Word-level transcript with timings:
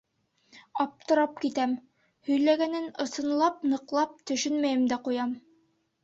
Аптырап 0.83 1.33
китәм, 1.41 1.75
һөйләгәнен, 2.29 2.87
ысынлап, 3.05 3.59
ныҡлап 3.73 4.15
төшөнмәйем 4.31 4.89
дә 4.95 4.99
ҡуям. 5.09 5.37